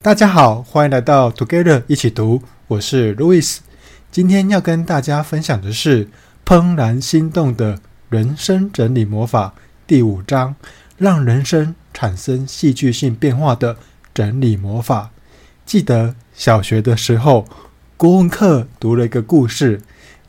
[0.00, 3.58] 大家好，欢迎来到 Together 一起读，我是 Louis。
[4.12, 6.06] 今天要跟大家分享的是
[6.46, 9.54] 《怦然心动的人生整理魔法》
[9.88, 10.54] 第五章，
[10.96, 13.76] 让人生产生戏剧性变化的
[14.14, 15.10] 整理魔法。
[15.66, 17.44] 记得小学的时候，
[17.96, 19.82] 国文课读了一个故事，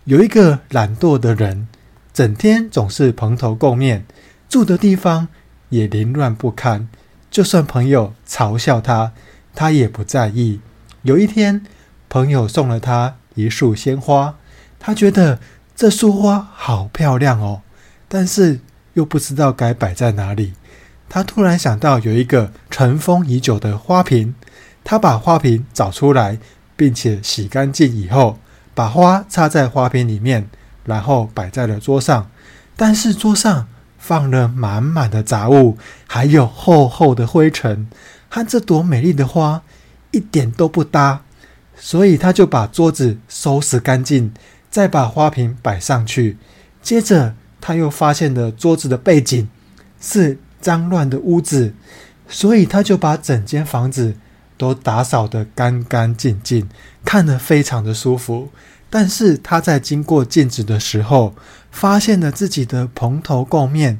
[0.05, 1.67] 有一个懒惰的人，
[2.11, 4.03] 整天总是蓬头垢面，
[4.49, 5.27] 住的地方
[5.69, 6.89] 也凌乱不堪，
[7.29, 9.13] 就算朋友嘲笑他。
[9.59, 10.61] 他也不在意。
[11.01, 11.65] 有一天，
[12.07, 14.35] 朋友送了他一束鲜花，
[14.79, 15.37] 他觉得
[15.75, 17.61] 这束花好漂亮哦，
[18.07, 18.61] 但是
[18.93, 20.53] 又不知道该摆在哪里。
[21.09, 24.33] 他突然想到有一个尘封已久的花瓶，
[24.85, 26.37] 他把花瓶找出来，
[26.77, 28.39] 并且洗干净以后，
[28.73, 30.47] 把花插在花瓶里面，
[30.85, 32.31] 然后摆在了桌上。
[32.77, 33.67] 但是桌上
[33.97, 37.89] 放了满满的杂物，还有厚厚的灰尘。
[38.29, 39.61] 和这朵美丽的花
[40.11, 41.23] 一点都不搭，
[41.75, 44.31] 所以他就把桌子收拾干净，
[44.69, 46.37] 再把花瓶摆上去。
[46.81, 49.49] 接着，他又发现了桌子的背景
[49.99, 51.73] 是脏乱的屋子，
[52.27, 54.15] 所以他就把整间房子
[54.57, 56.69] 都打扫得干干净净，
[57.03, 58.49] 看得非常的舒服。
[58.89, 61.35] 但是他在经过镜子的时候，
[61.69, 63.99] 发现了自己的蓬头垢面。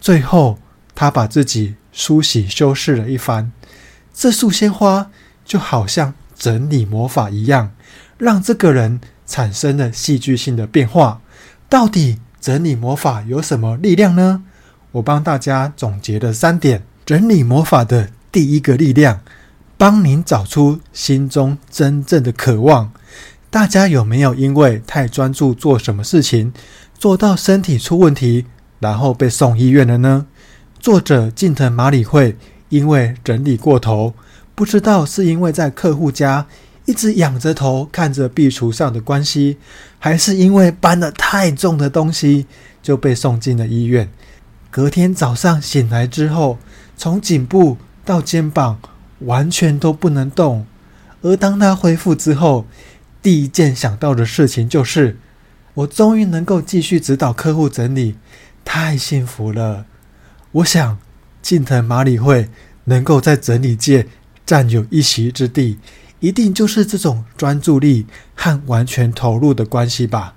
[0.00, 0.58] 最后，
[0.94, 3.52] 他把自己梳洗修饰了一番。
[4.20, 5.10] 这束鲜花
[5.46, 7.70] 就好像整理魔法一样，
[8.18, 11.22] 让这个人产生了戏剧性的变化。
[11.70, 14.42] 到底整理魔法有什么力量呢？
[14.92, 16.82] 我帮大家总结了三点。
[17.06, 19.22] 整理魔法的第一个力量，
[19.78, 22.92] 帮您找出心中真正的渴望。
[23.48, 26.52] 大家有没有因为太专注做什么事情，
[26.98, 28.44] 做到身体出问题，
[28.80, 30.26] 然后被送医院了呢？
[30.78, 32.36] 作者近藤麻里惠。
[32.70, 34.14] 因为整理过头，
[34.54, 36.46] 不知道是因为在客户家
[36.86, 39.58] 一直仰着头看着壁橱上的关系，
[39.98, 42.46] 还是因为搬了太重的东西
[42.82, 44.08] 就被送进了医院。
[44.70, 46.58] 隔天早上醒来之后，
[46.96, 48.78] 从颈部到肩膀
[49.20, 50.64] 完全都不能动。
[51.22, 52.66] 而当他恢复之后，
[53.20, 55.18] 第一件想到的事情就是：
[55.74, 58.16] 我终于能够继续指导客户整理，
[58.64, 59.86] 太幸福了。
[60.52, 60.98] 我想。
[61.42, 62.48] 近藤麻里惠
[62.84, 64.06] 能够在整理界
[64.44, 65.78] 占有一席之地，
[66.20, 70.34] 一定就是这种专注力和完全投入的关系吧。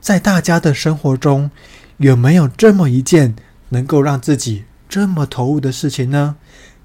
[0.00, 1.50] 在大家的生活中，
[1.98, 3.34] 有没有这么一件
[3.68, 6.36] 能够让自己这么投入的事情呢？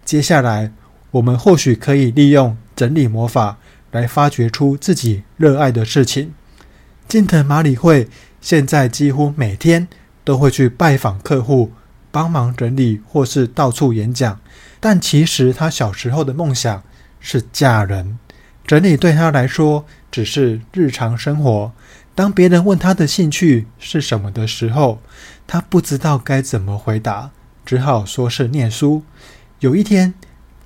[0.03, 0.72] 接下来，
[1.11, 3.57] 我们或许可以利用整理魔法
[3.91, 6.33] 来发掘出自己热爱的事情。
[7.07, 8.09] 近藤麻里惠
[8.41, 9.87] 现在几乎每天
[10.23, 11.72] 都会去拜访客户。
[12.16, 14.40] 帮忙整理或是到处演讲，
[14.80, 16.81] 但其实他小时候的梦想
[17.20, 18.18] 是嫁人。
[18.66, 21.74] 整理对他来说只是日常生活。
[22.16, 25.00] 当别人问他的兴趣是什么的时候，
[25.46, 27.31] 他不知道该怎么回答，
[27.66, 29.03] 只好说是念书。
[29.59, 30.14] 有一天，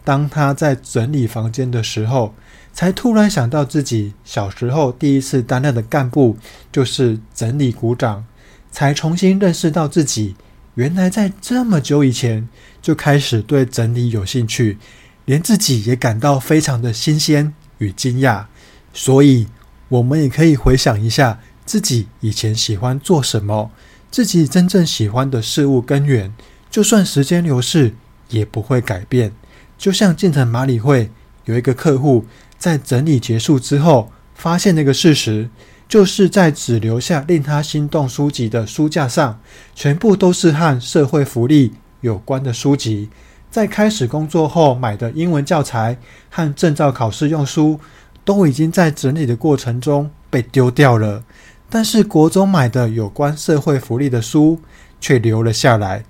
[0.03, 2.35] 当他在整理房间的时候，
[2.71, 6.37] 才突然想到自己小时候第一次担任的干部
[6.71, 8.23] 就是整理股长，
[8.69, 10.35] 才重新认识到自己。
[10.79, 12.47] 原来在这么久以前
[12.81, 14.77] 就开始对整理有兴趣，
[15.25, 18.45] 连自己也感到非常的新鲜与惊讶。
[18.93, 19.47] 所以，
[19.89, 23.71] 我们也可以回想一下自己以前喜欢做什么，
[24.09, 26.33] 自己真正喜欢的事物根源，
[26.71, 27.93] 就算时间流逝
[28.29, 29.33] 也不会改变。
[29.77, 31.11] 就像近藤麻里会
[31.43, 32.25] 有一个客户
[32.57, 35.49] 在整理结束之后，发现那个事实。
[35.89, 39.41] 就是在只留下令他心动书籍的书架上，
[39.73, 43.09] 全部都是和社会福利有关的书籍。
[43.49, 45.97] 在开始工作后买的英文教材
[46.29, 47.79] 和证照考试用书，
[48.23, 51.23] 都已经在整理的过程中被丢掉了。
[51.71, 54.59] 但是国中买的有关社会福利的书
[55.01, 56.03] 却留了下来。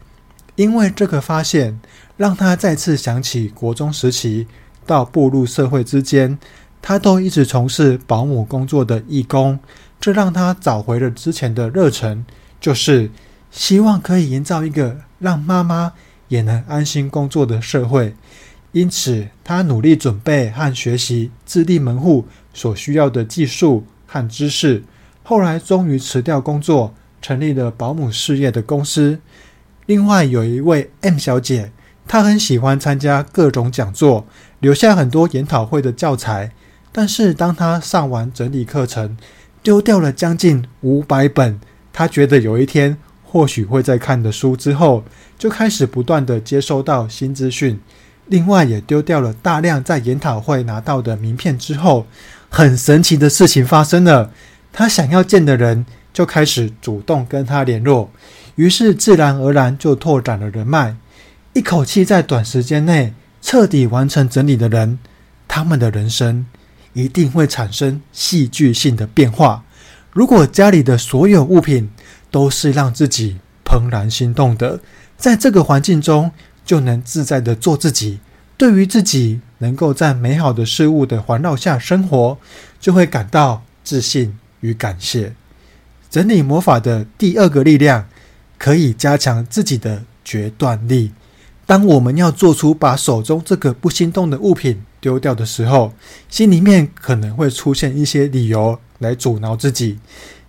[0.58, 1.80] 因为这个发现，
[2.18, 4.46] 让他再次想起国中时期
[4.86, 6.38] 到步入社会之间。
[6.82, 9.60] 他都一直从事保姆工作的义工，
[10.00, 12.26] 这让他找回了之前的热忱，
[12.60, 13.12] 就是
[13.52, 15.94] 希望可以营造一个让妈妈
[16.30, 18.16] 也能安心工作的社会。
[18.72, 24.84] 因此，他努力准备和学习自立门户所需要的技术和知识。
[25.24, 29.20] 后来，终于辞掉工作，成立了保姆事业的公司。
[29.88, 31.72] 另外，有一位 M 小姐，
[32.08, 34.28] 她很喜欢参加各种讲座，
[34.60, 36.52] 留下很多研讨会的教材。
[36.92, 39.16] 但是，当他上完整理课程，
[39.62, 41.60] 丢掉了将近五百本
[41.94, 45.04] 他觉得有一天或许会再看的书之后，
[45.38, 47.80] 就开始不断地接收到新资讯，
[48.28, 52.08] 另外也丢掉了大量在研讨会拿到的名片之后，
[52.50, 54.32] 很神奇的事情发生了，
[54.74, 58.10] 他想要见的人就开始主动跟他联络，
[58.56, 60.96] 于是自然而然就拓展了人脉，
[61.54, 64.98] 一口气在短时间内彻底完成整理的人，
[65.48, 66.46] 他们的人生。
[67.04, 69.64] 一定会产生戏剧性的变化。
[70.12, 71.90] 如果家里的所有物品
[72.32, 74.80] 都是让自己怦然心动的，
[75.18, 76.32] 在这个环境中
[76.66, 78.20] 就能自在的做自己。
[78.58, 82.38] 对于自己能够在美好的事物的环绕下生活，
[82.80, 85.34] 就会感到自信与感谢。
[86.10, 88.10] 整理魔法的第二个力量，
[88.58, 91.12] 可以加强自己的决断力。
[91.70, 95.94] 当我们要做出把手中这个不心动的物品丢掉的时候，
[96.28, 100.00] 心里面可能会出现一些理由来阻挠自己，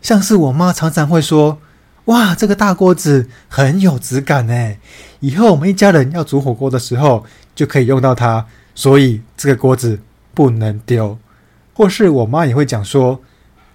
[0.01, 1.59] 像是我妈常常会说
[2.07, 4.79] ：“哇，这个大锅子很有质感诶，
[5.19, 10.01] 以后我们一家人要煮火锅的时候就可以用到它，所以这个锅子
[10.33, 11.19] 不能丢。”
[11.77, 13.21] 或是我妈也会讲说：“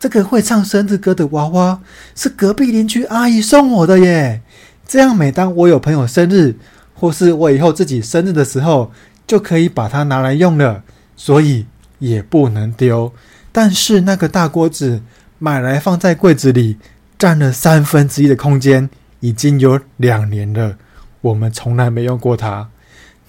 [0.01, 1.79] 这个会唱生日歌的娃娃
[2.15, 4.41] 是隔壁邻居阿姨送我的耶，
[4.87, 6.55] 这样每当我有朋友生日，
[6.95, 8.91] 或是我以后自己生日的时候，
[9.27, 10.83] 就可以把它拿来用了，
[11.15, 11.67] 所以
[11.99, 13.13] 也不能丢。”
[13.51, 15.01] 但是那个大锅子
[15.37, 16.77] 买来放在柜子里，
[17.17, 18.89] 占了三分之一的空间，
[19.19, 20.77] 已经有两年了，
[21.21, 22.69] 我们从来没用过它。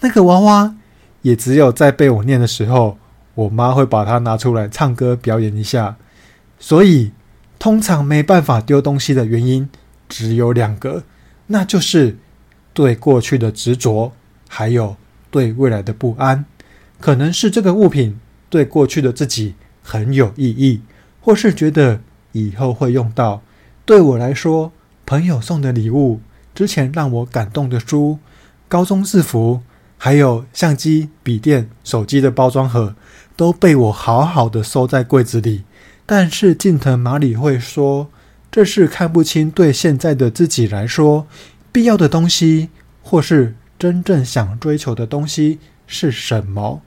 [0.01, 0.75] 那个娃娃
[1.23, 2.99] 也只有在被我念的时候，
[3.35, 5.97] 我妈会把它拿出来唱歌表演一下。
[6.59, 7.13] 所以
[7.59, 9.69] 通常没办法丢东西的原因
[10.09, 11.05] 只有两个，
[11.47, 12.19] 那就是
[12.77, 14.13] 对过去的执着，
[14.47, 14.95] 还有
[15.31, 16.45] 对未来的不安。
[17.01, 18.21] 可能是这个物品
[18.51, 19.55] 对过去的自己。
[19.89, 20.81] 很有意义，
[21.21, 22.01] 或是觉得
[22.33, 23.41] 以后会用到。
[23.85, 24.73] 对我来说，
[25.07, 26.21] 朋友送的礼物、
[26.53, 28.19] 之前让我感动的书、
[28.67, 29.61] 高中制服，
[29.97, 32.97] 还有相机、笔电、手机的包装盒，
[33.37, 35.63] 都被我好好的收在柜子里。
[36.05, 38.09] 但是近藤麻里会说，
[38.51, 41.29] 这是看不清对现在的自己来说，
[41.77, 42.71] 必要的东西，
[43.03, 46.81] 或是真正想追求的东西是什么。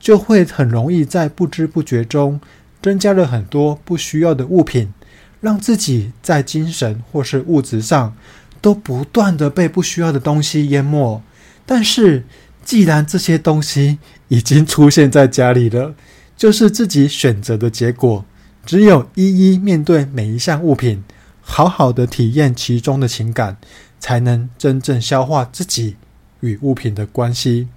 [0.00, 2.40] 就会很容易在不知不觉中
[2.82, 4.92] 增加了很多不需要的物品，
[5.40, 8.16] 让自己在精神或是物质上
[8.60, 11.22] 都不断的被不需要的东西淹没。
[11.64, 12.24] 但是，
[12.64, 15.94] 既然这些东西已经出现在家里了，
[16.36, 18.24] 就是自己选择的结果。
[18.66, 21.04] 只有一一面对每一项物品，
[21.40, 23.56] 好好的体验其中的情感，
[24.02, 25.94] 才能真正消化自己
[26.40, 27.68] 与物品的关系。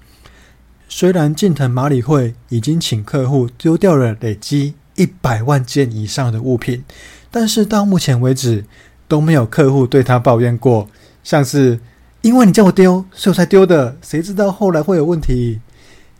[0.89, 6.83] 虽然近藤麻里惠已经请客户丢掉了累积一百万件以上的物品，
[7.29, 8.65] 但是到目前为止
[9.07, 10.89] 都没有客户对他抱怨过，
[11.23, 11.79] 像是
[12.23, 15.61] 因为你叫我丢，所以我才丢的，谁知道后来会有问题？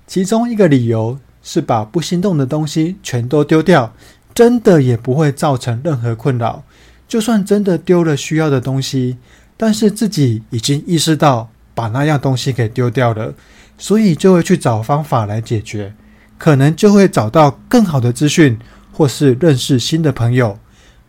[0.05, 3.91] 其中一个理由是把不心动的东西全都丢掉，
[4.35, 6.63] 真的也不会造成任何困扰。
[7.07, 9.17] 就算真的丢了需要的东西，
[9.57, 13.33] 但是自己已经意识到把那样东西给丢掉了。
[13.77, 15.93] 所以就会去找方法来解决，
[16.37, 18.57] 可能就会找到更好的资讯，
[18.93, 20.57] 或是认识新的朋友。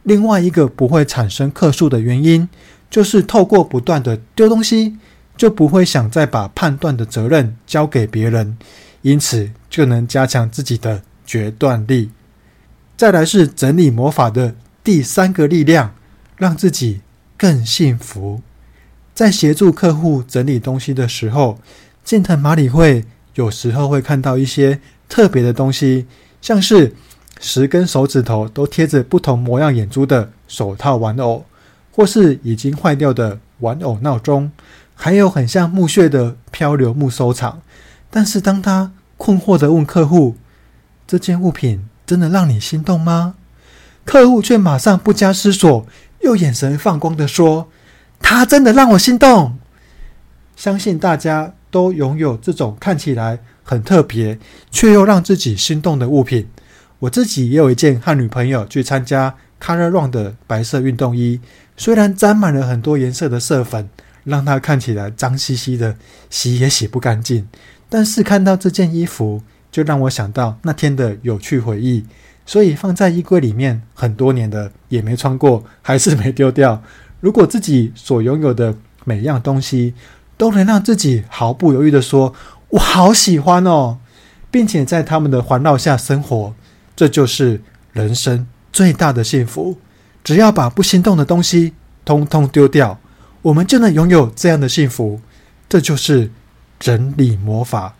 [0.02, 2.48] 另外一个不会产生客诉的原因，
[2.90, 4.96] 就是透过不断的丢东西，
[5.36, 8.58] 就不会想再把判断的责任交给别人，
[9.02, 12.10] 因此就能加强自己的决断力。
[12.96, 15.94] 再来是整理魔法的第三个力量，
[16.36, 17.00] 让自己
[17.36, 18.40] 更幸福。
[19.14, 21.58] 在协助客户整理东西的时候，
[22.04, 26.06] 近藤麻里惠有时候会看到一些特别的东西，
[26.42, 26.94] 像是
[27.40, 31.44] 十根手指头都贴着不同模样眼珠的手套玩偶，
[31.92, 34.52] 或是已经坏掉的玩偶闹钟，
[34.94, 37.62] 还有很像木屑的漂流木收藏。
[38.10, 40.36] 但是当他困惑地问客户
[41.06, 43.34] ：“这件物品真的让你心动吗？”
[44.04, 45.86] 客户却马上不加思索，
[46.26, 47.68] 又眼神放光地说
[48.20, 49.56] ：“它真的让我心动。”
[50.54, 51.54] 相信大家。
[51.68, 54.38] 都拥有这种看起来很特别，
[54.70, 56.48] 却又让自己心动的物品。
[57.00, 61.38] 我自己也有一件和女朋友去参加 Color Run 的白色运动衣，
[61.76, 63.90] 虽然沾满了很多颜色的色粉，
[64.24, 65.96] 让它看起来脏兮兮的，
[66.30, 67.46] 洗也洗不干净。
[67.90, 72.06] 但是看到这件衣服，就让我想到那天的有趣回忆，
[72.46, 76.80] 所以放在衣柜里面很多年的，也没穿过，还是没丢掉。
[77.20, 78.74] 如果自己所拥有的
[79.04, 79.92] 每样东西，
[80.36, 82.32] 都能让自己毫不犹豫地说
[82.70, 83.98] ：“我好喜欢哦，
[84.50, 86.54] 并且在他们的环绕下生活，
[86.94, 87.60] 这就是
[87.92, 89.78] 人生最大的幸福。
[90.22, 91.72] 只要把不心动的东西
[92.04, 92.98] 通通丢掉，
[93.42, 95.20] 我们就能拥有这样的幸福。
[95.68, 96.30] 这就是
[96.78, 97.96] 整理魔法。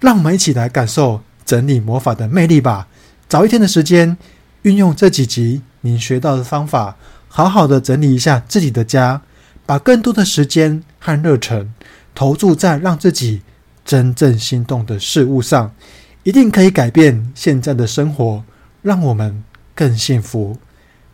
[0.00, 2.86] 让我们一起来感受整理魔法的魅力吧！
[3.28, 4.16] 找一天的时间，
[4.62, 6.96] 运用这几集您学到的方法，
[7.28, 9.20] 好好的整理一下自己的家，
[9.66, 11.74] 把更多的时间和热忱
[12.14, 13.42] 投注在让自己
[13.84, 15.74] 真正心动的事物上，
[16.22, 18.42] 一定可以改变现在的生活，
[18.80, 19.44] 让我们
[19.74, 20.56] 更幸福。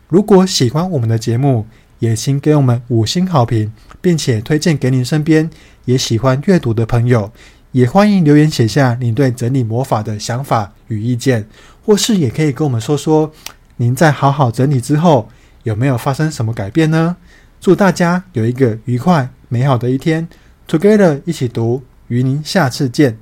[0.07, 1.67] 如果喜欢我们的节目，
[1.99, 5.49] 也请给我们五星好评，并且推荐给您身边
[5.83, 7.33] 也喜欢阅读的朋友。
[7.75, 11.45] 也欢迎留言写下您对整理魔法的想法与意见，
[11.85, 13.29] 或是也可以跟我们说说，
[13.75, 15.27] 您在好好整理之后
[15.63, 17.17] 有没有发生什么改变呢？
[17.59, 20.25] 祝大家有一个愉快美好的一天
[20.65, 23.17] ，Together 一起读，与您下次见。